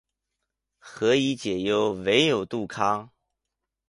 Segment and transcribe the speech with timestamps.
[0.79, 3.11] 何以解忧，唯有杜康